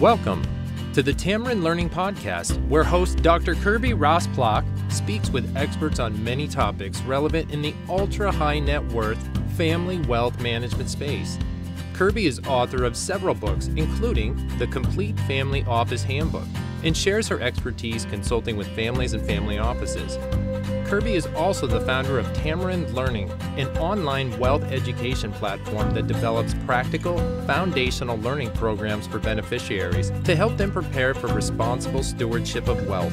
Welcome 0.00 0.46
to 0.92 1.02
the 1.02 1.14
Tamarind 1.14 1.64
Learning 1.64 1.88
Podcast, 1.88 2.62
where 2.68 2.84
host 2.84 3.22
Dr. 3.22 3.54
Kirby 3.54 3.92
Rosplock 3.92 4.62
speaks 4.92 5.30
with 5.30 5.56
experts 5.56 5.98
on 5.98 6.22
many 6.22 6.46
topics 6.46 7.00
relevant 7.00 7.50
in 7.50 7.62
the 7.62 7.74
ultra 7.88 8.30
high 8.30 8.58
net 8.58 8.84
worth 8.92 9.18
family 9.56 9.98
wealth 10.00 10.38
management 10.38 10.90
space. 10.90 11.38
Kirby 11.94 12.26
is 12.26 12.40
author 12.40 12.84
of 12.84 12.94
several 12.94 13.34
books, 13.34 13.68
including 13.68 14.36
The 14.58 14.66
Complete 14.66 15.18
Family 15.20 15.64
Office 15.64 16.02
Handbook, 16.02 16.46
and 16.84 16.94
shares 16.94 17.26
her 17.28 17.40
expertise 17.40 18.04
consulting 18.04 18.58
with 18.58 18.68
families 18.76 19.14
and 19.14 19.24
family 19.24 19.56
offices. 19.56 20.18
Kirby 20.86 21.14
is 21.14 21.26
also 21.34 21.66
the 21.66 21.80
founder 21.80 22.16
of 22.16 22.32
Tamarind 22.32 22.94
Learning, 22.94 23.28
an 23.56 23.66
online 23.78 24.38
wealth 24.38 24.62
education 24.70 25.32
platform 25.32 25.92
that 25.94 26.06
develops 26.06 26.54
practical, 26.64 27.18
foundational 27.44 28.16
learning 28.18 28.52
programs 28.52 29.08
for 29.08 29.18
beneficiaries 29.18 30.12
to 30.22 30.36
help 30.36 30.56
them 30.56 30.70
prepare 30.70 31.12
for 31.12 31.26
responsible 31.26 32.04
stewardship 32.04 32.68
of 32.68 32.86
wealth. 32.86 33.12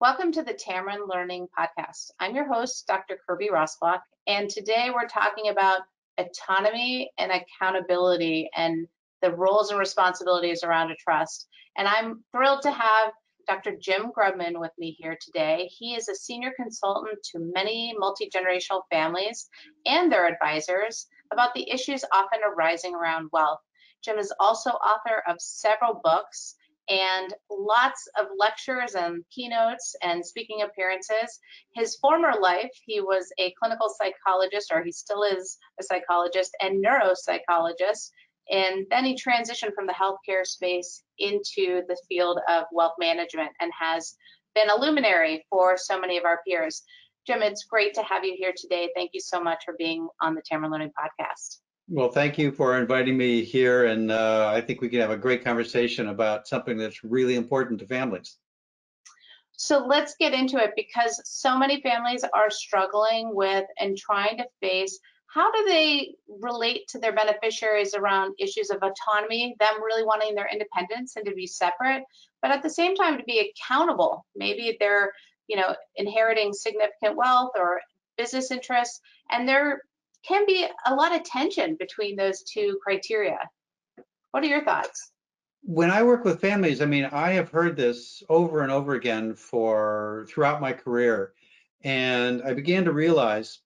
Welcome 0.00 0.32
to 0.32 0.42
the 0.42 0.54
Tamarind 0.54 1.02
Learning 1.06 1.46
Podcast. 1.58 2.12
I'm 2.18 2.34
your 2.34 2.50
host, 2.50 2.86
Dr. 2.86 3.18
Kirby 3.28 3.50
Rosplock, 3.52 4.00
and 4.26 4.48
today 4.48 4.88
we're 4.94 5.06
talking 5.06 5.50
about 5.50 5.80
autonomy 6.16 7.10
and 7.18 7.30
accountability 7.30 8.48
and 8.56 8.88
the 9.20 9.32
roles 9.32 9.68
and 9.68 9.78
responsibilities 9.78 10.62
around 10.62 10.92
a 10.92 10.96
trust. 10.96 11.46
And 11.76 11.86
I'm 11.86 12.24
thrilled 12.32 12.62
to 12.62 12.70
have 12.70 13.12
Dr. 13.48 13.76
Jim 13.80 14.12
Grubman 14.14 14.60
with 14.60 14.72
me 14.78 14.94
here 14.98 15.16
today. 15.18 15.70
He 15.72 15.94
is 15.94 16.08
a 16.08 16.14
senior 16.14 16.52
consultant 16.54 17.18
to 17.32 17.38
many 17.38 17.94
multi-generational 17.96 18.82
families 18.90 19.48
and 19.86 20.12
their 20.12 20.26
advisors 20.26 21.06
about 21.32 21.54
the 21.54 21.70
issues 21.70 22.04
often 22.12 22.40
arising 22.44 22.94
around 22.94 23.30
wealth. 23.32 23.60
Jim 24.04 24.18
is 24.18 24.34
also 24.38 24.70
author 24.70 25.22
of 25.26 25.40
several 25.40 25.98
books 26.04 26.56
and 26.90 27.34
lots 27.50 28.06
of 28.18 28.26
lectures 28.38 28.94
and 28.94 29.24
keynotes 29.34 29.96
and 30.02 30.24
speaking 30.24 30.60
appearances. 30.60 31.40
His 31.74 31.96
former 31.96 32.32
life, 32.40 32.70
he 32.84 33.00
was 33.00 33.32
a 33.38 33.54
clinical 33.58 33.88
psychologist, 33.98 34.70
or 34.72 34.82
he 34.82 34.92
still 34.92 35.22
is 35.22 35.56
a 35.80 35.82
psychologist 35.82 36.54
and 36.60 36.84
neuropsychologist 36.84 38.10
and 38.50 38.86
then 38.90 39.04
he 39.04 39.14
transitioned 39.14 39.74
from 39.74 39.86
the 39.86 39.94
healthcare 39.94 40.46
space 40.46 41.02
into 41.18 41.82
the 41.88 41.96
field 42.08 42.40
of 42.48 42.64
wealth 42.72 42.94
management 42.98 43.50
and 43.60 43.70
has 43.78 44.14
been 44.54 44.70
a 44.70 44.80
luminary 44.80 45.44
for 45.50 45.76
so 45.76 46.00
many 46.00 46.16
of 46.16 46.24
our 46.24 46.40
peers. 46.46 46.82
Jim, 47.26 47.42
it's 47.42 47.64
great 47.64 47.94
to 47.94 48.02
have 48.02 48.24
you 48.24 48.34
here 48.38 48.54
today. 48.56 48.88
Thank 48.94 49.10
you 49.12 49.20
so 49.20 49.40
much 49.40 49.62
for 49.64 49.74
being 49.78 50.08
on 50.20 50.34
the 50.34 50.42
Tamarind 50.42 50.72
Learning 50.72 50.92
Podcast. 50.98 51.58
Well, 51.90 52.10
thank 52.10 52.38
you 52.38 52.52
for 52.52 52.78
inviting 52.78 53.16
me 53.16 53.42
here, 53.42 53.86
and 53.86 54.10
uh, 54.10 54.50
I 54.54 54.60
think 54.60 54.80
we 54.80 54.90
can 54.90 55.00
have 55.00 55.10
a 55.10 55.16
great 55.16 55.42
conversation 55.42 56.08
about 56.08 56.46
something 56.46 56.76
that's 56.76 57.02
really 57.02 57.34
important 57.34 57.80
to 57.80 57.86
families. 57.86 58.36
So 59.52 59.86
let's 59.86 60.14
get 60.20 60.34
into 60.34 60.58
it 60.58 60.72
because 60.76 61.20
so 61.24 61.58
many 61.58 61.80
families 61.80 62.24
are 62.32 62.50
struggling 62.50 63.34
with 63.34 63.64
and 63.78 63.96
trying 63.96 64.36
to 64.36 64.44
face 64.60 64.98
how 65.28 65.52
do 65.52 65.64
they 65.68 66.14
relate 66.40 66.88
to 66.88 66.98
their 66.98 67.12
beneficiaries 67.12 67.94
around 67.94 68.34
issues 68.38 68.70
of 68.70 68.82
autonomy, 68.82 69.54
them 69.60 69.82
really 69.82 70.04
wanting 70.04 70.34
their 70.34 70.48
independence 70.50 71.16
and 71.16 71.26
to 71.26 71.34
be 71.34 71.46
separate, 71.46 72.02
but 72.40 72.50
at 72.50 72.62
the 72.62 72.70
same 72.70 72.96
time 72.96 73.18
to 73.18 73.24
be 73.24 73.52
accountable? 73.52 74.24
Maybe 74.34 74.76
they're, 74.80 75.12
you 75.46 75.56
know, 75.56 75.76
inheriting 75.96 76.52
significant 76.54 77.16
wealth 77.16 77.52
or 77.56 77.80
business 78.16 78.50
interests, 78.50 79.00
and 79.30 79.46
there 79.46 79.82
can 80.26 80.46
be 80.46 80.66
a 80.86 80.94
lot 80.94 81.14
of 81.14 81.24
tension 81.24 81.76
between 81.78 82.16
those 82.16 82.42
two 82.42 82.78
criteria. 82.82 83.38
What 84.30 84.42
are 84.42 84.48
your 84.48 84.64
thoughts? 84.64 85.12
When 85.62 85.90
I 85.90 86.02
work 86.02 86.24
with 86.24 86.40
families, 86.40 86.80
I 86.80 86.86
mean, 86.86 87.04
I 87.04 87.32
have 87.32 87.50
heard 87.50 87.76
this 87.76 88.22
over 88.30 88.62
and 88.62 88.72
over 88.72 88.94
again 88.94 89.34
for 89.34 90.26
throughout 90.28 90.62
my 90.62 90.72
career, 90.72 91.34
and 91.82 92.42
I 92.42 92.54
began 92.54 92.86
to 92.86 92.92
realize 92.92 93.60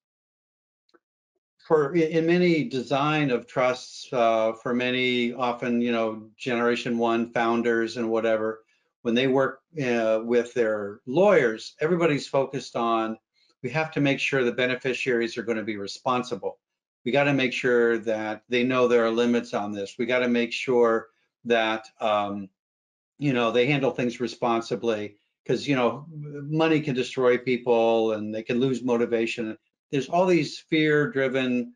for 1.66 1.94
in 1.94 2.26
many 2.26 2.64
design 2.64 3.30
of 3.30 3.46
trusts 3.46 4.12
uh, 4.12 4.52
for 4.52 4.74
many 4.74 5.32
often 5.32 5.80
you 5.80 5.92
know 5.92 6.28
generation 6.36 6.98
one 6.98 7.32
founders 7.32 7.96
and 7.96 8.08
whatever 8.10 8.64
when 9.02 9.14
they 9.14 9.26
work 9.26 9.60
uh, 9.84 10.20
with 10.24 10.52
their 10.54 11.00
lawyers 11.06 11.74
everybody's 11.80 12.26
focused 12.26 12.76
on 12.76 13.16
we 13.62 13.70
have 13.70 13.92
to 13.92 14.00
make 14.00 14.18
sure 14.18 14.44
the 14.44 14.52
beneficiaries 14.52 15.38
are 15.38 15.42
going 15.42 15.58
to 15.58 15.64
be 15.64 15.76
responsible. 15.76 16.58
We 17.04 17.12
got 17.12 17.24
to 17.24 17.32
make 17.32 17.52
sure 17.52 17.98
that 17.98 18.42
they 18.48 18.64
know 18.64 18.86
there 18.86 19.04
are 19.04 19.10
limits 19.10 19.54
on 19.54 19.72
this. 19.72 19.96
We 19.98 20.06
got 20.06 20.20
to 20.20 20.28
make 20.28 20.52
sure 20.52 21.08
that 21.44 21.86
um, 22.00 22.48
you 23.18 23.32
know 23.32 23.50
they 23.50 23.66
handle 23.66 23.90
things 23.90 24.20
responsibly 24.20 25.16
because 25.44 25.66
you 25.66 25.76
know 25.76 26.06
money 26.10 26.80
can 26.80 26.94
destroy 26.94 27.38
people 27.38 28.12
and 28.12 28.34
they 28.34 28.42
can 28.42 28.60
lose 28.60 28.82
motivation 28.82 29.56
there's 29.92 30.08
all 30.08 30.26
these 30.26 30.58
fear 30.58 31.10
driven 31.10 31.74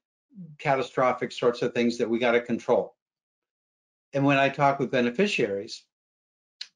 catastrophic 0.59 1.31
sorts 1.31 1.63
of 1.63 1.73
things 1.73 1.99
that 1.99 2.09
we 2.09 2.19
got 2.19 2.33
to 2.33 2.41
control. 2.41 2.97
And 4.15 4.25
when 4.25 4.39
I 4.39 4.49
talk 4.49 4.79
with 4.79 4.91
beneficiaries, 4.91 5.85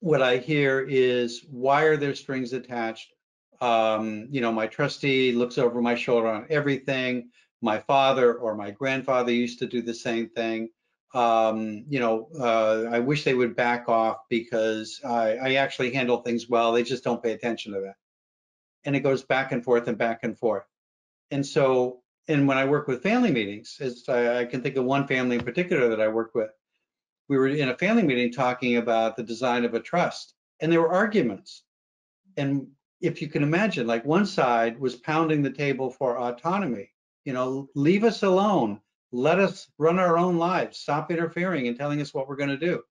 what 0.01 0.23
I 0.23 0.37
hear 0.37 0.81
is 0.81 1.45
why 1.51 1.85
are 1.85 1.97
there 1.97 2.15
strings 2.15 2.53
attached? 2.53 3.13
Um, 3.61 4.29
you 4.31 4.41
know, 4.41 4.53
my 4.53 4.67
trustee 4.67 5.33
looks 5.33 5.59
over 5.59 5.81
my 5.81 5.95
shoulder 5.95 6.29
on 6.29 6.47
everything. 6.51 7.31
My 7.63 7.79
father 7.79 8.35
or 8.35 8.55
my 8.55 8.71
grandfather 8.71 9.33
used 9.33 9.59
to 9.59 9.67
do 9.67 9.83
the 9.83 9.95
same 9.95 10.29
thing. 10.29 10.69
Um, 11.13 11.85
you 11.89 12.01
know, 12.01 12.29
uh, 12.39 12.85
I 12.91 13.01
wish 13.01 13.25
they 13.25 13.35
would 13.35 13.57
back 13.57 13.89
off 13.89 14.19
because 14.29 15.01
I, 15.05 15.37
I 15.37 15.55
actually 15.55 15.93
handle 15.93 16.19
things 16.19 16.49
well. 16.49 16.73
They 16.73 16.83
just 16.83 17.05
don't 17.05 17.23
pay 17.23 17.33
attention 17.33 17.73
to 17.73 17.81
that. 17.81 17.97
And 18.85 18.95
it 18.95 19.01
goes 19.01 19.23
back 19.23 19.53
and 19.53 19.63
forth 19.63 19.89
and 19.89 19.99
back 19.99 20.21
and 20.23 20.39
forth. 20.39 20.65
And 21.31 21.45
so, 21.47 22.03
and 22.29 22.47
when 22.47 22.59
I 22.59 22.65
work 22.65 22.89
with 22.89 23.03
family 23.03 23.31
meetings, 23.31 23.77
as 23.81 24.05
I, 24.09 24.41
I 24.41 24.45
can 24.45 24.63
think 24.63 24.77
of 24.77 24.85
one 24.85 25.07
family 25.07 25.37
in 25.37 25.45
particular 25.45 25.89
that 25.89 26.01
I 26.01 26.09
worked 26.09 26.35
with, 26.35 26.51
we 27.29 27.39
were 27.39 27.49
in 27.49 27.69
a 27.69 27.79
family 27.79 28.03
meeting 28.03 28.33
talking 28.33 28.77
about 28.77 29.17
the 29.17 29.23
design 29.23 29.65
of 29.65 29.75
a 29.75 29.81
trust, 29.81 30.35
and 30.61 30.71
there 30.71 30.81
were 30.81 30.93
arguments. 30.93 31.63
And 32.37 32.67
if 33.01 33.23
you 33.23 33.29
can 33.29 33.43
imagine, 33.43 33.87
like 33.87 34.05
one 34.05 34.27
side 34.27 34.79
was 34.79 34.97
pounding 34.97 35.43
the 35.43 35.53
table 35.53 35.91
for 35.91 36.19
autonomy, 36.19 36.91
you 37.25 37.33
know, 37.33 37.69
leave 37.75 38.05
us 38.05 38.23
alone, 38.23 38.81
let 39.13 39.39
us 39.39 39.69
run 39.79 39.99
our 39.99 40.19
own 40.19 40.39
lives, 40.39 40.79
stop 40.79 41.11
interfering 41.11 41.69
and 41.69 41.77
telling 41.77 42.01
us 42.01 42.13
what 42.13 42.29
we're 42.29 42.37
going 42.37 42.51
to 42.51 42.57
do. 42.57 42.83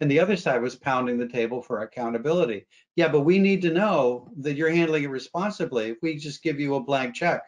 And 0.00 0.10
the 0.10 0.18
other 0.18 0.36
side 0.36 0.60
was 0.60 0.74
pounding 0.74 1.16
the 1.16 1.28
table 1.28 1.62
for 1.62 1.82
accountability. 1.82 2.66
Yeah, 2.96 3.08
but 3.08 3.20
we 3.20 3.38
need 3.38 3.62
to 3.62 3.72
know 3.72 4.32
that 4.38 4.56
you're 4.56 4.70
handling 4.70 5.04
it 5.04 5.10
responsibly. 5.10 5.90
If 5.90 5.98
we 6.02 6.16
just 6.16 6.42
give 6.42 6.58
you 6.58 6.74
a 6.74 6.82
blank 6.82 7.14
check, 7.14 7.42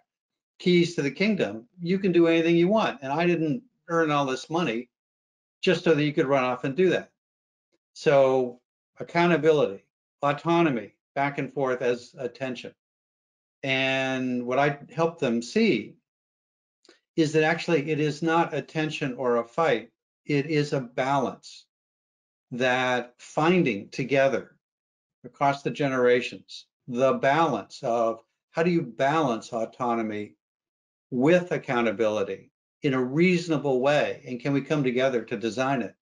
keys 0.59 0.95
to 0.95 1.03
the 1.03 1.11
kingdom, 1.11 1.67
you 1.81 1.99
can 1.99 2.13
do 2.13 2.27
anything 2.27 2.57
you 2.57 2.69
want. 2.69 3.01
And 3.03 3.13
I 3.13 3.27
didn't 3.27 3.63
earn 3.89 4.11
all 4.11 4.27
this 4.27 4.49
money 4.49 4.89
just 5.61 5.85
so 5.85 5.95
that 5.95 6.05
you 6.05 6.13
could 6.13 6.27
run 6.27 6.45
off 6.45 6.65
and 6.65 6.77
do 6.77 6.91
that. 6.91 7.11
So 7.95 8.61
accountability, 8.99 9.85
autonomy, 10.23 10.95
back 11.15 11.39
and 11.39 11.53
forth 11.53 11.83
as 11.83 12.15
attention. 12.19 12.75
And 13.63 14.47
what 14.47 14.59
I 14.59 14.79
help 14.95 15.19
them 15.19 15.41
see 15.41 15.95
is 17.17 17.33
that 17.33 17.45
actually 17.45 17.91
it 17.91 18.01
is 18.01 18.23
not 18.23 18.55
a 18.55 18.61
tension 18.61 19.15
or 19.15 19.37
a 19.37 19.45
fight, 19.45 19.91
it 20.27 20.47
is 20.47 20.73
a 20.73 20.81
balance 20.81 21.67
that 22.51 23.15
finding 23.19 23.89
together 23.91 24.57
across 25.25 25.63
the 25.63 25.71
generations, 25.71 26.67
the 26.89 27.15
balance 27.15 27.81
of 27.83 28.23
how 28.51 28.63
do 28.63 28.71
you 28.71 28.83
balance 28.83 29.53
autonomy 29.53 30.35
with 31.15 31.53
accountability 31.53 32.51
in 32.83 32.93
a 32.93 33.03
reasonable 33.03 33.81
way 33.81 34.21
and 34.27 34.41
can 34.41 34.53
we 34.53 34.61
come 34.61 34.83
together 34.83 35.23
to 35.23 35.37
design 35.37 35.81
it 35.81 35.95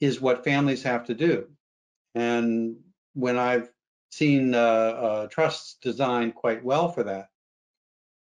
is 0.00 0.20
what 0.20 0.44
families 0.44 0.82
have 0.82 1.04
to 1.06 1.14
do. 1.14 1.48
And 2.14 2.76
when 3.14 3.38
i've 3.38 3.70
seen 4.10 4.54
uh, 4.54 4.58
uh, 4.58 5.26
trusts 5.28 5.78
designed 5.82 6.34
quite 6.34 6.62
well 6.62 6.92
for 6.92 7.04
that 7.04 7.28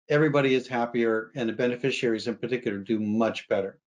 everybody 0.09 0.55
is 0.55 0.69
happier 0.69 1.33
and 1.35 1.49
the 1.49 1.53
beneficiaries 1.53 2.29
in 2.29 2.37
particular 2.37 2.79
do 2.79 3.01
much 3.01 3.49
better. 3.49 3.79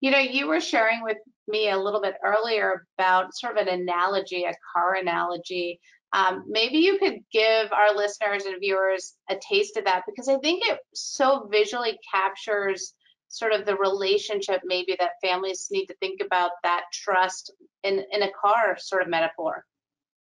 You 0.00 0.10
know 0.10 0.18
you 0.18 0.46
were 0.46 0.60
sharing 0.60 1.02
with 1.02 1.18
me 1.48 1.70
a 1.70 1.78
little 1.78 2.02
bit 2.02 2.16
earlier 2.22 2.86
about 2.98 3.34
sort 3.34 3.56
of 3.56 3.66
an 3.66 3.80
analogy 3.80 4.44
a 4.44 4.52
car 4.74 4.96
analogy 4.96 5.80
um, 6.12 6.44
maybe 6.46 6.78
you 6.78 6.98
could 6.98 7.18
give 7.32 7.72
our 7.72 7.94
listeners 7.94 8.44
and 8.44 8.60
viewers 8.60 9.14
a 9.28 9.36
taste 9.36 9.76
of 9.76 9.84
that 9.84 10.04
because 10.06 10.28
I 10.28 10.38
think 10.38 10.66
it 10.66 10.78
so 10.94 11.48
visually 11.50 11.98
captures 12.12 12.94
sort 13.28 13.52
of 13.52 13.66
the 13.66 13.76
relationship 13.76 14.60
maybe 14.64 14.96
that 14.98 15.10
families 15.22 15.68
need 15.70 15.86
to 15.86 15.96
think 15.96 16.20
about 16.24 16.52
that 16.62 16.84
trust 16.92 17.52
in, 17.82 18.04
in 18.12 18.22
a 18.22 18.30
car 18.40 18.76
sort 18.78 19.02
of 19.02 19.08
metaphor. 19.08 19.64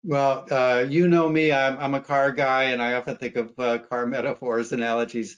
Well, 0.04 0.46
uh, 0.52 0.86
you 0.90 1.08
know 1.08 1.30
me, 1.30 1.52
I'm, 1.52 1.78
I'm, 1.78 1.94
a 1.94 2.02
car 2.02 2.32
guy 2.32 2.64
and 2.66 2.82
I 2.82 2.94
often 2.94 3.16
think 3.16 3.36
of 3.36 3.54
uh, 3.58 3.80
car 3.80 4.06
metaphors, 4.18 4.72
and 4.72 4.82
analogies. 4.82 5.38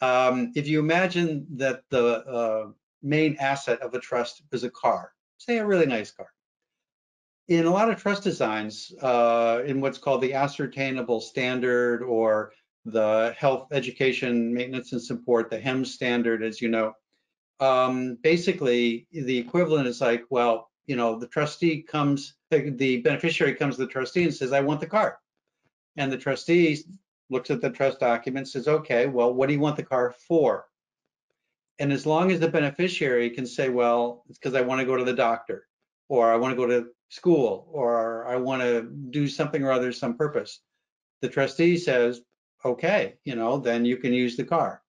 Um, 0.00 0.52
if 0.54 0.66
you 0.66 0.80
imagine 0.80 1.46
that 1.56 1.82
the 1.90 2.26
uh, 2.26 2.70
main 3.02 3.36
asset 3.38 3.80
of 3.82 3.94
a 3.94 4.00
trust 4.00 4.42
is 4.52 4.64
a 4.64 4.70
car, 4.70 5.12
say 5.38 5.58
a 5.58 5.66
really 5.66 5.86
nice 5.86 6.10
car. 6.10 6.28
In 7.50 7.66
a 7.66 7.70
lot 7.70 7.90
of 7.90 8.00
trust 8.00 8.22
designs, 8.22 8.92
uh, 9.02 9.62
in 9.66 9.80
what's 9.80 9.98
called 9.98 10.20
the 10.20 10.34
ascertainable 10.34 11.20
standard 11.20 12.00
or 12.00 12.52
the 12.84 13.34
health 13.36 13.66
education 13.72 14.54
maintenance 14.54 14.92
and 14.92 15.02
support, 15.02 15.50
the 15.50 15.58
HEM 15.58 15.84
standard, 15.84 16.44
as 16.44 16.62
you 16.62 16.68
know, 16.68 16.92
um, 17.58 18.16
basically 18.22 19.08
the 19.10 19.36
equivalent 19.36 19.88
is 19.88 20.00
like, 20.00 20.22
well, 20.30 20.70
you 20.86 20.94
know, 20.94 21.18
the 21.18 21.26
trustee 21.26 21.82
comes, 21.82 22.34
the 22.50 23.00
beneficiary 23.02 23.56
comes 23.56 23.74
to 23.74 23.84
the 23.84 23.90
trustee 23.90 24.22
and 24.22 24.32
says, 24.32 24.52
I 24.52 24.60
want 24.60 24.78
the 24.78 24.86
car. 24.86 25.18
And 25.96 26.12
the 26.12 26.18
trustee 26.18 26.78
looks 27.30 27.50
at 27.50 27.60
the 27.60 27.70
trust 27.70 27.98
document, 27.98 28.46
says, 28.46 28.68
okay, 28.68 29.06
well, 29.06 29.34
what 29.34 29.48
do 29.48 29.54
you 29.54 29.60
want 29.60 29.74
the 29.74 29.82
car 29.82 30.14
for? 30.28 30.66
And 31.80 31.92
as 31.92 32.06
long 32.06 32.30
as 32.30 32.38
the 32.38 32.48
beneficiary 32.48 33.28
can 33.28 33.44
say, 33.44 33.70
well, 33.70 34.22
it's 34.28 34.38
because 34.38 34.54
I 34.54 34.60
want 34.60 34.78
to 34.78 34.86
go 34.86 34.96
to 34.96 35.04
the 35.04 35.12
doctor, 35.12 35.66
or 36.08 36.32
I 36.32 36.36
want 36.36 36.52
to 36.52 36.56
go 36.56 36.66
to 36.68 36.86
school, 37.10 37.68
or 37.70 38.26
I 38.26 38.36
want 38.36 38.62
to 38.62 38.88
do 39.10 39.28
something 39.28 39.62
or 39.62 39.72
other, 39.72 39.92
some 39.92 40.16
purpose, 40.16 40.60
the 41.20 41.28
trustee 41.28 41.76
says, 41.76 42.22
okay, 42.64 43.16
you 43.24 43.34
know, 43.34 43.58
then 43.58 43.84
you 43.84 43.96
can 43.98 44.12
use 44.12 44.36
the 44.36 44.44
car. 44.44 44.82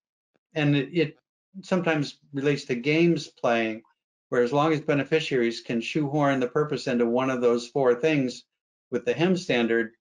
And 0.53 0.75
it, 0.75 0.89
it 0.93 1.17
sometimes 1.61 2.17
relates 2.31 2.65
to 2.65 2.75
games 2.75 3.27
playing, 3.27 3.81
where 4.29 4.43
as 4.43 4.53
long 4.53 4.71
as 4.71 4.81
beneficiaries 4.81 5.61
can 5.61 5.81
shoehorn 5.81 6.39
the 6.39 6.47
purpose 6.47 6.87
into 6.87 7.05
one 7.05 7.29
of 7.29 7.41
those 7.41 7.67
four 7.67 7.95
things 7.95 8.43
with 8.91 9.03
the 9.03 9.13
HEM 9.13 9.35
standard, 9.35 9.91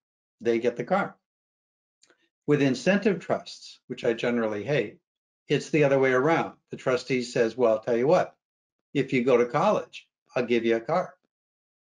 they 0.40 0.58
get 0.58 0.76
the 0.76 0.84
car. 0.84 1.16
With 2.46 2.62
incentive 2.62 3.20
trusts, 3.20 3.80
which 3.86 4.04
I 4.04 4.12
generally 4.12 4.64
hate, 4.64 4.98
it's 5.48 5.70
the 5.70 5.84
other 5.84 5.98
way 5.98 6.12
around. 6.12 6.54
The 6.70 6.76
trustee 6.76 7.22
says, 7.22 7.56
well, 7.56 7.74
I'll 7.74 7.80
tell 7.80 7.96
you 7.96 8.06
what, 8.06 8.36
if 8.92 9.12
you 9.12 9.24
go 9.24 9.36
to 9.36 9.46
college, 9.46 10.06
I'll 10.36 10.46
give 10.46 10.64
you 10.64 10.76
a 10.76 10.80
car. 10.80 11.14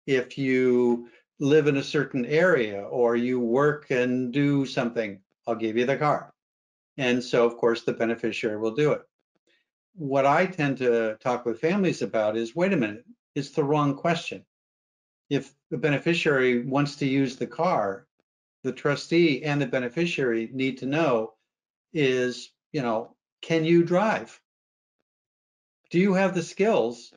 If 0.09 0.39
you 0.39 1.11
live 1.39 1.67
in 1.67 1.77
a 1.77 1.83
certain 1.83 2.25
area 2.25 2.81
or 2.81 3.15
you 3.15 3.39
work 3.39 3.91
and 3.91 4.33
do 4.33 4.65
something, 4.65 5.21
I'll 5.47 5.55
give 5.55 5.77
you 5.77 5.85
the 5.85 5.99
car. 5.99 6.33
And 6.97 7.23
so, 7.23 7.45
of 7.45 7.59
course, 7.59 7.83
the 7.83 7.93
beneficiary 7.93 8.57
will 8.57 8.75
do 8.75 8.93
it. 8.93 9.03
What 9.95 10.25
I 10.25 10.47
tend 10.47 10.79
to 10.79 11.19
talk 11.21 11.45
with 11.45 11.61
families 11.61 12.01
about 12.01 12.39
is, 12.39 12.57
wait 12.57 12.73
a 12.73 12.77
minute, 12.79 13.05
it's 13.35 13.51
the 13.51 13.63
wrong 13.63 13.95
question. 13.95 14.47
If 15.29 15.53
the 15.71 15.77
beneficiary 15.77 16.65
wants 16.65 16.97
to 16.97 17.07
use 17.07 17.37
the 17.37 17.47
car, 17.47 18.07
the 18.65 18.73
trustee 18.73 19.45
and 19.45 19.61
the 19.61 19.67
beneficiary 19.67 20.49
need 20.55 20.79
to 20.79 20.87
know 20.87 21.35
is, 21.93 22.51
you 22.73 22.81
know, 22.81 23.15
can 23.43 23.63
you 23.63 23.85
drive? 23.85 24.41
Do 25.91 25.99
you 25.99 26.15
have 26.15 26.35
the 26.35 26.43
skills 26.43 27.13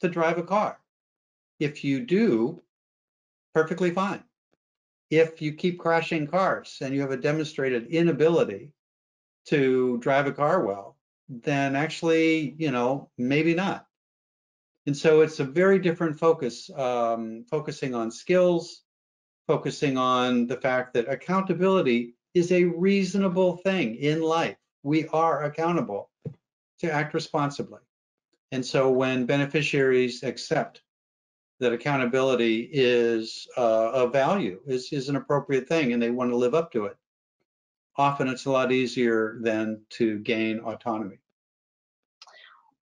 to 0.00 0.08
drive 0.08 0.38
a 0.38 0.44
car? 0.44 0.78
If 1.58 1.84
you 1.84 2.00
do, 2.00 2.62
perfectly 3.54 3.90
fine. 3.90 4.22
If 5.10 5.40
you 5.40 5.52
keep 5.52 5.78
crashing 5.78 6.26
cars 6.26 6.78
and 6.80 6.94
you 6.94 7.00
have 7.00 7.12
a 7.12 7.16
demonstrated 7.16 7.86
inability 7.86 8.72
to 9.46 9.98
drive 9.98 10.26
a 10.26 10.32
car 10.32 10.64
well, 10.64 10.96
then 11.28 11.76
actually, 11.76 12.54
you 12.58 12.70
know, 12.70 13.10
maybe 13.16 13.54
not. 13.54 13.86
And 14.86 14.96
so 14.96 15.20
it's 15.20 15.40
a 15.40 15.44
very 15.44 15.78
different 15.78 16.18
focus, 16.18 16.70
um, 16.76 17.44
focusing 17.50 17.94
on 17.94 18.10
skills, 18.10 18.82
focusing 19.46 19.96
on 19.96 20.46
the 20.46 20.56
fact 20.56 20.94
that 20.94 21.08
accountability 21.08 22.14
is 22.34 22.52
a 22.52 22.64
reasonable 22.64 23.56
thing 23.58 23.96
in 23.96 24.20
life. 24.20 24.56
We 24.82 25.08
are 25.08 25.44
accountable 25.44 26.10
to 26.80 26.92
act 26.92 27.14
responsibly. 27.14 27.80
And 28.52 28.64
so 28.64 28.90
when 28.90 29.26
beneficiaries 29.26 30.22
accept 30.22 30.82
that 31.58 31.72
accountability 31.72 32.68
is 32.72 33.46
uh, 33.56 33.90
a 33.94 34.08
value, 34.08 34.60
is, 34.66 34.92
is 34.92 35.08
an 35.08 35.16
appropriate 35.16 35.68
thing, 35.68 35.92
and 35.92 36.02
they 36.02 36.10
want 36.10 36.30
to 36.30 36.36
live 36.36 36.54
up 36.54 36.70
to 36.72 36.84
it, 36.86 36.96
often 37.96 38.28
it's 38.28 38.44
a 38.44 38.50
lot 38.50 38.72
easier 38.72 39.38
than 39.40 39.80
to 39.90 40.18
gain 40.18 40.60
autonomy. 40.60 41.18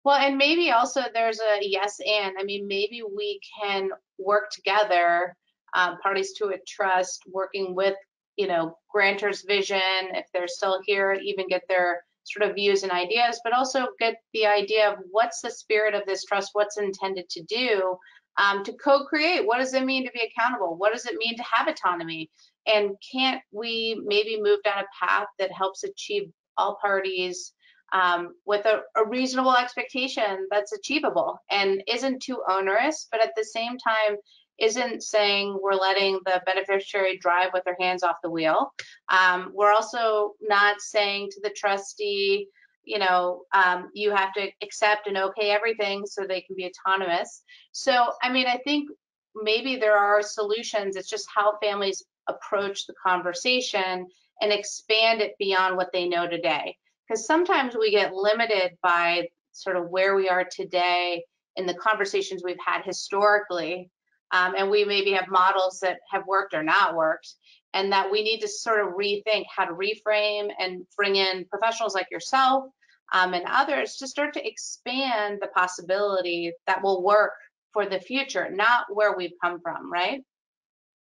Well, 0.03 0.17
and 0.17 0.37
maybe 0.37 0.71
also 0.71 1.01
there's 1.13 1.39
a 1.39 1.59
yes 1.61 1.99
and. 2.05 2.35
I 2.37 2.43
mean, 2.43 2.67
maybe 2.67 3.03
we 3.15 3.39
can 3.61 3.89
work 4.17 4.49
together 4.51 5.35
um, 5.75 5.97
parties 5.99 6.33
to 6.33 6.47
a 6.47 6.57
trust, 6.67 7.23
working 7.31 7.73
with, 7.73 7.95
you 8.35 8.47
know, 8.47 8.77
grantors' 8.93 9.47
vision, 9.47 9.79
if 10.13 10.25
they're 10.33 10.47
still 10.47 10.81
here, 10.85 11.13
even 11.13 11.47
get 11.47 11.61
their 11.69 12.03
sort 12.25 12.49
of 12.49 12.55
views 12.55 12.83
and 12.83 12.91
ideas, 12.91 13.39
but 13.43 13.53
also 13.53 13.87
get 13.99 14.15
the 14.33 14.45
idea 14.45 14.91
of 14.91 14.97
what's 15.11 15.41
the 15.41 15.51
spirit 15.51 15.93
of 15.93 16.05
this 16.05 16.23
trust, 16.25 16.49
what's 16.53 16.77
intended 16.77 17.29
to 17.29 17.43
do, 17.43 17.97
um, 18.37 18.63
to 18.63 18.73
co-create. 18.73 19.45
What 19.45 19.59
does 19.59 19.73
it 19.73 19.85
mean 19.85 20.05
to 20.05 20.11
be 20.11 20.21
accountable? 20.21 20.75
What 20.75 20.93
does 20.93 21.05
it 21.05 21.15
mean 21.17 21.35
to 21.37 21.43
have 21.51 21.67
autonomy? 21.67 22.29
And 22.65 22.91
can't 23.11 23.41
we 23.51 24.01
maybe 24.05 24.41
move 24.41 24.59
down 24.63 24.83
a 24.83 25.05
path 25.05 25.27
that 25.39 25.51
helps 25.51 25.83
achieve 25.83 26.29
all 26.57 26.77
parties 26.81 27.53
um, 27.93 28.33
with 28.45 28.65
a, 28.65 28.81
a, 28.95 29.07
reasonable 29.07 29.55
expectation 29.55 30.47
that's 30.49 30.71
achievable 30.71 31.37
and 31.51 31.83
isn't 31.87 32.23
too 32.23 32.41
onerous, 32.49 33.07
but 33.11 33.21
at 33.21 33.33
the 33.37 33.43
same 33.43 33.77
time 33.77 34.17
isn't 34.59 35.03
saying 35.03 35.57
we're 35.61 35.75
letting 35.75 36.19
the 36.25 36.41
beneficiary 36.45 37.17
drive 37.19 37.49
with 37.53 37.63
their 37.65 37.77
hands 37.79 38.03
off 38.03 38.15
the 38.23 38.29
wheel. 38.29 38.73
Um, 39.09 39.51
we're 39.53 39.71
also 39.71 40.33
not 40.41 40.81
saying 40.81 41.29
to 41.31 41.41
the 41.41 41.53
trustee, 41.55 42.47
you 42.85 42.99
know, 42.99 43.43
um, 43.53 43.89
you 43.93 44.13
have 44.13 44.33
to 44.33 44.49
accept 44.61 45.07
and 45.07 45.17
okay 45.17 45.51
everything 45.51 46.05
so 46.05 46.25
they 46.25 46.41
can 46.41 46.55
be 46.55 46.69
autonomous. 46.69 47.43
So, 47.71 48.11
I 48.21 48.31
mean, 48.31 48.47
I 48.47 48.57
think 48.57 48.89
maybe 49.35 49.77
there 49.77 49.97
are 49.97 50.21
solutions. 50.21 50.95
It's 50.95 51.09
just 51.09 51.27
how 51.33 51.57
families 51.61 52.03
approach 52.27 52.85
the 52.85 52.93
conversation 53.05 54.07
and 54.41 54.51
expand 54.51 55.21
it 55.21 55.37
beyond 55.39 55.77
what 55.77 55.91
they 55.93 56.07
know 56.07 56.27
today. 56.27 56.77
Because 57.07 57.25
sometimes 57.25 57.75
we 57.75 57.91
get 57.91 58.13
limited 58.13 58.77
by 58.81 59.27
sort 59.51 59.75
of 59.75 59.89
where 59.89 60.15
we 60.15 60.29
are 60.29 60.45
today 60.49 61.23
in 61.55 61.65
the 61.65 61.73
conversations 61.75 62.41
we've 62.43 62.55
had 62.65 62.83
historically 62.83 63.89
um, 64.31 64.55
and 64.57 64.69
we 64.69 64.83
maybe 64.83 65.11
have 65.11 65.27
models 65.29 65.79
that 65.81 65.99
have 66.09 66.25
worked 66.25 66.53
or 66.53 66.63
not 66.63 66.95
worked 66.95 67.35
and 67.73 67.91
that 67.91 68.11
we 68.11 68.23
need 68.23 68.39
to 68.39 68.47
sort 68.47 68.79
of 68.79 68.93
rethink 68.93 69.45
how 69.53 69.65
to 69.65 69.73
reframe 69.73 70.49
and 70.59 70.85
bring 70.95 71.15
in 71.15 71.45
professionals 71.45 71.95
like 71.95 72.09
yourself 72.11 72.65
um, 73.13 73.33
and 73.33 73.45
others 73.47 73.95
to 73.97 74.07
start 74.07 74.33
to 74.33 74.47
expand 74.47 75.39
the 75.41 75.47
possibility 75.47 76.51
that 76.67 76.83
will 76.83 77.03
work 77.03 77.33
for 77.71 77.85
the 77.87 77.99
future, 77.99 78.49
not 78.51 78.85
where 78.89 79.15
we've 79.15 79.33
come 79.41 79.59
from, 79.59 79.91
right? 79.91 80.21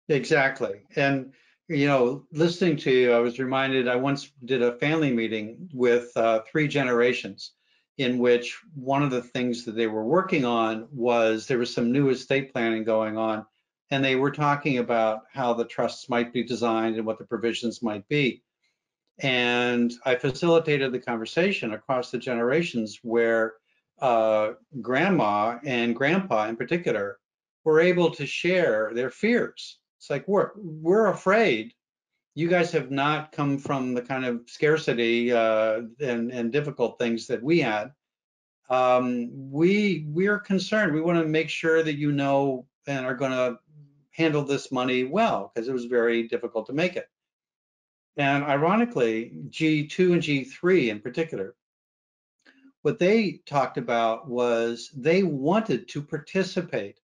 Exactly. 0.09 0.83
And, 0.97 1.33
you 1.69 1.87
know, 1.87 2.25
listening 2.33 2.77
to 2.79 2.91
you, 2.91 3.13
I 3.13 3.19
was 3.19 3.39
reminded 3.39 3.89
I 3.89 3.97
once 3.97 4.31
did 4.45 4.63
a 4.63 4.79
family 4.79 5.13
meeting 5.13 5.69
with 5.73 6.11
uh, 6.17 6.41
three 6.51 6.69
generations 6.69 7.53
in 7.99 8.19
which 8.19 8.59
one 8.75 9.03
of 9.03 9.11
the 9.11 9.23
things 9.23 9.65
that 9.65 9.77
they 9.77 9.87
were 9.87 10.05
working 10.05 10.45
on 10.45 10.89
was 10.91 11.47
there 11.47 11.59
was 11.59 11.73
some 11.73 11.93
new 11.93 12.09
estate 12.09 12.53
planning 12.53 12.85
going 12.85 13.17
on, 13.17 13.47
and 13.95 14.05
they 14.05 14.17
were 14.17 14.33
talking 14.33 14.79
about 14.79 15.23
how 15.33 15.55
the 15.55 15.65
trusts 15.65 16.09
might 16.09 16.33
be 16.33 16.43
designed 16.43 16.97
and 16.97 17.07
what 17.07 17.17
the 17.17 17.25
provisions 17.25 17.81
might 17.81 18.07
be. 18.09 18.43
And 19.21 19.95
I 20.05 20.17
facilitated 20.17 20.91
the 20.91 20.99
conversation 20.99 21.75
across 21.75 22.11
the 22.11 22.19
generations 22.19 22.99
where 23.05 23.55
uh, 24.01 24.55
grandma 24.83 25.59
and 25.65 25.95
grandpa 25.95 26.49
in 26.49 26.57
particular 26.57 27.21
were 27.63 27.79
able 27.79 28.11
to 28.11 28.27
share 28.27 28.91
their 28.93 29.11
fears. 29.11 29.79
It's 29.99 30.11
like 30.11 30.27
we're 30.27 30.51
we're 30.57 31.07
afraid 31.07 31.73
you 32.35 32.49
guys 32.49 32.73
have 32.73 32.91
not 32.91 33.31
come 33.31 33.59
from 33.59 33.95
the 33.95 34.03
kind 34.03 34.25
of 34.25 34.43
scarcity 34.47 35.31
uh, 35.31 35.83
and, 36.01 36.33
and 36.33 36.51
difficult 36.51 36.99
things 36.99 37.29
that 37.29 37.41
we 37.41 37.61
had. 37.61 37.93
Um, 38.71 39.31
we 39.53 40.05
we're 40.09 40.41
concerned. 40.41 40.93
We 40.93 41.01
want 41.01 41.21
to 41.21 41.29
make 41.29 41.49
sure 41.49 41.85
that 41.85 41.95
you 41.95 42.11
know 42.11 42.67
and 42.87 43.07
are 43.07 43.15
going 43.15 43.31
to 43.31 43.59
handle 44.15 44.45
this 44.45 44.73
money 44.73 45.05
well 45.05 45.53
because 45.55 45.69
it 45.69 45.73
was 45.73 45.85
very 45.85 46.29
difficult 46.29 46.67
to 46.67 46.73
make 46.73 46.97
it. 46.97 47.09
And 48.17 48.45
ironically, 48.45 49.33
G2 49.49 50.13
and 50.13 50.23
G3 50.23 50.89
in 50.89 51.01
particular, 51.01 51.55
what 52.83 52.99
they 52.99 53.41
talked 53.47 53.79
about 53.79 54.29
was 54.29 54.91
they 54.95 55.23
wanted 55.23 55.89
to 55.89 56.03
participate 56.03 57.01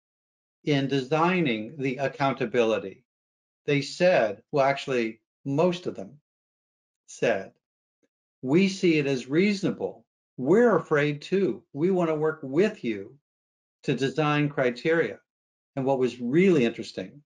in 0.65 0.89
designing 0.89 1.77
the 1.79 1.97
accountability 1.99 3.05
they 3.67 3.83
said, 3.83 4.43
well, 4.53 4.65
actually, 4.65 5.21
most 5.45 5.87
of 5.87 5.97
them 5.97 6.21
said, 7.07 7.53
we 8.43 8.69
see 8.69 8.99
it 8.99 9.07
as 9.07 9.29
reasonable. 9.29 10.05
We're 10.37 10.77
afraid 10.77 11.23
too. 11.23 11.65
We 11.73 11.91
want 11.91 12.11
to 12.11 12.15
work 12.15 12.41
with 12.43 12.85
you 12.85 13.19
to 13.83 13.95
design 13.95 14.49
criteria. 14.49 15.19
And 15.77 15.85
what 15.85 15.99
was 15.99 16.21
really 16.21 16.65
interesting 16.65 17.23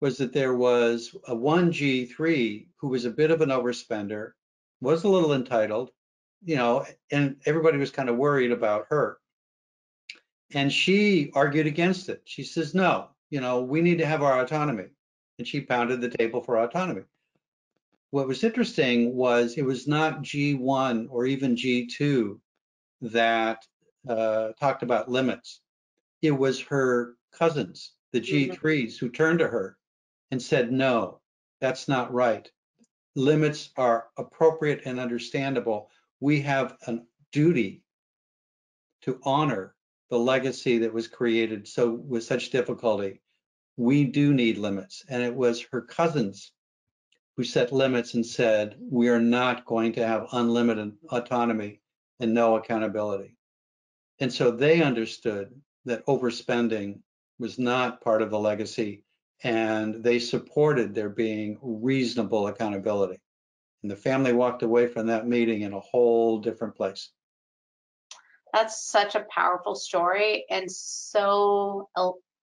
was 0.00 0.18
that 0.18 0.32
there 0.32 0.54
was 0.54 1.14
a 1.26 1.34
1G3 1.34 2.66
who 2.76 2.88
was 2.88 3.04
a 3.04 3.10
bit 3.10 3.30
of 3.30 3.40
an 3.40 3.50
overspender, 3.50 4.32
was 4.80 5.04
a 5.04 5.08
little 5.08 5.32
entitled, 5.32 5.90
you 6.44 6.56
know, 6.56 6.84
and 7.10 7.36
everybody 7.46 7.78
was 7.78 7.90
kind 7.90 8.08
of 8.08 8.16
worried 8.16 8.52
about 8.52 8.86
her. 8.90 9.18
And 10.54 10.72
she 10.72 11.30
argued 11.34 11.66
against 11.66 12.08
it. 12.08 12.22
She 12.24 12.42
says, 12.42 12.74
no, 12.74 13.08
you 13.30 13.40
know, 13.40 13.62
we 13.62 13.80
need 13.80 13.98
to 13.98 14.06
have 14.06 14.22
our 14.22 14.40
autonomy. 14.40 14.86
And 15.38 15.46
she 15.46 15.60
pounded 15.60 16.00
the 16.00 16.10
table 16.10 16.40
for 16.40 16.58
autonomy. 16.58 17.02
What 18.10 18.26
was 18.26 18.42
interesting 18.42 19.14
was 19.14 19.54
it 19.54 19.64
was 19.64 19.86
not 19.86 20.22
G1 20.22 21.08
or 21.10 21.26
even 21.26 21.54
G2 21.54 22.38
that 23.02 23.64
uh, 24.08 24.50
talked 24.58 24.82
about 24.82 25.10
limits. 25.10 25.60
It 26.22 26.30
was 26.30 26.60
her 26.62 27.17
cousins, 27.32 27.92
the 28.12 28.20
G3s, 28.20 28.58
mm-hmm. 28.58 29.06
who 29.06 29.10
turned 29.10 29.38
to 29.40 29.48
her 29.48 29.76
and 30.30 30.40
said, 30.40 30.72
no, 30.72 31.20
that's 31.60 31.88
not 31.88 32.12
right. 32.12 32.50
Limits 33.14 33.70
are 33.76 34.06
appropriate 34.16 34.82
and 34.84 35.00
understandable. 35.00 35.90
We 36.20 36.40
have 36.42 36.76
a 36.86 36.98
duty 37.32 37.82
to 39.02 39.20
honor 39.24 39.74
the 40.10 40.18
legacy 40.18 40.78
that 40.78 40.92
was 40.92 41.08
created 41.08 41.68
so 41.68 41.90
with 41.90 42.24
such 42.24 42.50
difficulty. 42.50 43.20
We 43.76 44.04
do 44.04 44.32
need 44.32 44.58
limits. 44.58 45.04
And 45.08 45.22
it 45.22 45.34
was 45.34 45.66
her 45.72 45.82
cousins 45.82 46.52
who 47.36 47.44
set 47.44 47.72
limits 47.72 48.14
and 48.14 48.26
said, 48.26 48.76
we 48.80 49.08
are 49.08 49.20
not 49.20 49.64
going 49.64 49.92
to 49.92 50.06
have 50.06 50.28
unlimited 50.32 50.92
autonomy 51.10 51.80
and 52.20 52.34
no 52.34 52.56
accountability. 52.56 53.36
And 54.18 54.32
so 54.32 54.50
they 54.50 54.82
understood 54.82 55.54
that 55.84 56.04
overspending 56.06 57.00
was 57.38 57.58
not 57.58 58.00
part 58.00 58.22
of 58.22 58.30
the 58.30 58.38
legacy 58.38 59.02
and 59.44 60.02
they 60.02 60.18
supported 60.18 60.94
there 60.94 61.10
being 61.10 61.58
reasonable 61.62 62.48
accountability. 62.48 63.20
And 63.82 63.90
the 63.90 63.96
family 63.96 64.32
walked 64.32 64.62
away 64.62 64.88
from 64.88 65.06
that 65.06 65.28
meeting 65.28 65.62
in 65.62 65.72
a 65.72 65.80
whole 65.80 66.38
different 66.38 66.74
place. 66.74 67.10
That's 68.52 68.88
such 68.90 69.14
a 69.14 69.26
powerful 69.30 69.74
story 69.74 70.44
and 70.50 70.70
so 70.70 71.88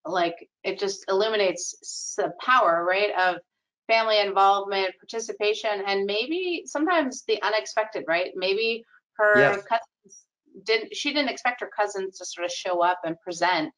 like 0.06 0.48
it 0.64 0.80
just 0.80 1.06
illuminates 1.10 2.16
the 2.18 2.32
power, 2.42 2.86
right, 2.88 3.12
of 3.18 3.38
family 3.88 4.20
involvement, 4.20 4.94
participation, 5.00 5.84
and 5.86 6.06
maybe 6.06 6.64
sometimes 6.66 7.24
the 7.28 7.42
unexpected, 7.42 8.04
right? 8.08 8.32
Maybe 8.36 8.84
her 9.18 9.40
yes. 9.40 9.64
cousins 9.64 10.26
didn't 10.64 10.96
she 10.96 11.14
didn't 11.14 11.30
expect 11.30 11.62
her 11.62 11.70
cousins 11.78 12.18
to 12.18 12.26
sort 12.26 12.46
of 12.46 12.52
show 12.52 12.84
up 12.84 13.00
and 13.04 13.20
present. 13.22 13.72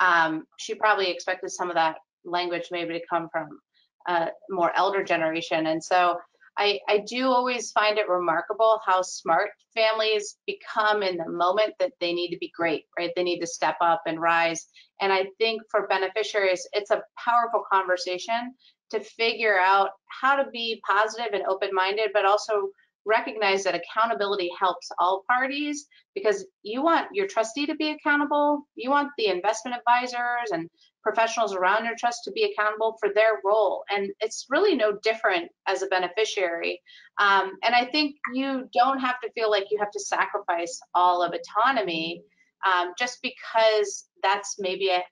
Um, 0.00 0.44
she 0.58 0.74
probably 0.74 1.10
expected 1.10 1.50
some 1.50 1.70
of 1.70 1.76
that 1.76 1.96
language 2.24 2.68
maybe 2.70 2.94
to 2.94 3.06
come 3.08 3.28
from 3.30 3.60
a 4.06 4.28
more 4.50 4.72
elder 4.76 5.02
generation. 5.02 5.66
And 5.66 5.82
so 5.82 6.18
I, 6.56 6.78
I 6.88 6.98
do 6.98 7.28
always 7.28 7.72
find 7.72 7.98
it 7.98 8.08
remarkable 8.08 8.80
how 8.86 9.02
smart 9.02 9.50
families 9.74 10.36
become 10.46 11.02
in 11.02 11.16
the 11.16 11.28
moment 11.28 11.74
that 11.80 11.92
they 12.00 12.12
need 12.12 12.30
to 12.30 12.38
be 12.38 12.52
great, 12.56 12.84
right? 12.98 13.10
They 13.16 13.24
need 13.24 13.40
to 13.40 13.46
step 13.46 13.76
up 13.80 14.02
and 14.06 14.20
rise. 14.20 14.66
And 15.00 15.12
I 15.12 15.26
think 15.38 15.62
for 15.70 15.88
beneficiaries, 15.88 16.66
it's 16.72 16.90
a 16.90 17.02
powerful 17.22 17.64
conversation 17.70 18.54
to 18.90 19.00
figure 19.00 19.58
out 19.58 19.90
how 20.06 20.36
to 20.36 20.48
be 20.50 20.80
positive 20.88 21.32
and 21.32 21.44
open 21.46 21.70
minded, 21.72 22.10
but 22.12 22.24
also 22.24 22.68
recognize 23.06 23.64
that 23.64 23.74
accountability 23.74 24.50
helps 24.58 24.88
all 24.98 25.24
parties 25.28 25.86
because 26.14 26.46
you 26.62 26.82
want 26.82 27.08
your 27.12 27.26
trustee 27.26 27.66
to 27.66 27.74
be 27.74 27.90
accountable, 27.90 28.66
you 28.74 28.90
want 28.90 29.10
the 29.18 29.26
investment 29.26 29.76
advisors 29.76 30.50
and 30.52 30.68
professionals 31.02 31.54
around 31.54 31.84
your 31.84 31.94
trust 31.98 32.24
to 32.24 32.32
be 32.32 32.44
accountable 32.44 32.96
for 32.98 33.10
their 33.14 33.40
role. 33.44 33.84
And 33.90 34.10
it's 34.20 34.46
really 34.48 34.74
no 34.74 34.98
different 35.02 35.50
as 35.66 35.82
a 35.82 35.86
beneficiary. 35.86 36.80
Um, 37.20 37.52
and 37.62 37.74
I 37.74 37.84
think 37.84 38.16
you 38.32 38.68
don't 38.72 38.98
have 39.00 39.20
to 39.20 39.30
feel 39.32 39.50
like 39.50 39.66
you 39.70 39.78
have 39.78 39.90
to 39.90 40.00
sacrifice 40.00 40.80
all 40.94 41.22
of 41.22 41.34
autonomy 41.34 42.22
um, 42.64 42.94
just 42.98 43.18
because 43.22 44.06
that's 44.22 44.56
maybe 44.58 44.88
a, 44.88 45.02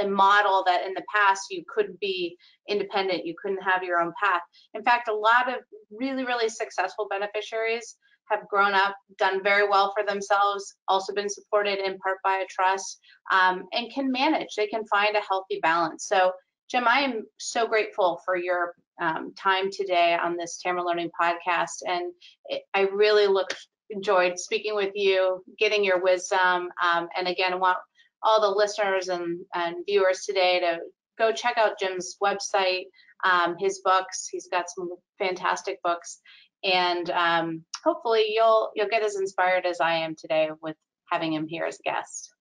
a, 0.00 0.06
model 0.08 0.62
that 0.66 0.86
in 0.86 0.94
the 0.94 1.04
past 1.14 1.42
you 1.50 1.64
couldn't 1.72 1.98
be 2.00 2.36
independent, 2.68 3.26
you 3.26 3.34
couldn't 3.40 3.62
have 3.62 3.82
your 3.82 4.00
own 4.00 4.12
path. 4.22 4.42
In 4.74 4.82
fact, 4.82 5.08
a 5.08 5.14
lot 5.14 5.48
of 5.48 5.60
really, 5.90 6.24
really 6.24 6.48
successful 6.48 7.06
beneficiaries 7.10 7.96
have 8.30 8.48
grown 8.48 8.74
up, 8.74 8.96
done 9.18 9.42
very 9.42 9.68
well 9.68 9.92
for 9.96 10.04
themselves, 10.06 10.74
also 10.88 11.12
been 11.12 11.28
supported 11.28 11.78
in 11.78 11.98
part 11.98 12.18
by 12.24 12.36
a 12.38 12.46
trust, 12.48 13.00
um, 13.30 13.64
and 13.72 13.92
can 13.92 14.10
manage. 14.10 14.54
They 14.56 14.66
can 14.66 14.86
find 14.86 15.16
a 15.16 15.22
healthy 15.28 15.60
balance. 15.62 16.06
So, 16.06 16.32
Jim, 16.70 16.84
I 16.88 17.00
am 17.00 17.24
so 17.38 17.66
grateful 17.66 18.20
for 18.24 18.36
your 18.36 18.74
um, 19.00 19.34
time 19.34 19.70
today 19.70 20.16
on 20.20 20.36
this 20.36 20.58
Tamarind 20.62 20.86
Learning 20.86 21.10
podcast, 21.20 21.82
and 21.86 22.12
it, 22.46 22.62
I 22.72 22.82
really 22.82 23.26
look 23.26 23.54
enjoyed 23.90 24.38
speaking 24.38 24.74
with 24.74 24.92
you, 24.94 25.44
getting 25.58 25.84
your 25.84 26.02
wisdom, 26.02 26.70
um, 26.82 27.08
and 27.16 27.28
again, 27.28 27.60
want 27.60 27.78
all 28.24 28.40
the 28.40 28.56
listeners 28.56 29.08
and, 29.08 29.40
and 29.54 29.76
viewers 29.86 30.24
today 30.24 30.60
to 30.60 30.78
go 31.18 31.32
check 31.32 31.56
out 31.58 31.78
Jim's 31.78 32.16
website, 32.22 32.86
um, 33.24 33.56
his 33.58 33.80
books. 33.84 34.28
He's 34.30 34.48
got 34.48 34.66
some 34.68 34.90
fantastic 35.18 35.80
books, 35.82 36.20
and 36.64 37.10
um, 37.10 37.64
hopefully 37.84 38.26
you'll 38.28 38.70
you'll 38.74 38.88
get 38.88 39.02
as 39.04 39.16
inspired 39.16 39.66
as 39.66 39.80
I 39.80 39.94
am 39.94 40.14
today 40.16 40.48
with 40.62 40.76
having 41.10 41.32
him 41.32 41.46
here 41.46 41.64
as 41.64 41.78
a 41.78 41.88
guest. 41.88 42.32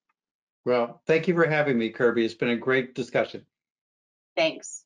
Well, 0.65 1.01
thank 1.05 1.27
you 1.27 1.35
for 1.35 1.45
having 1.45 1.77
me, 1.77 1.89
Kirby. 1.89 2.23
It's 2.25 2.33
been 2.33 2.49
a 2.49 2.55
great 2.55 2.95
discussion. 2.95 3.45
Thanks. 4.35 4.85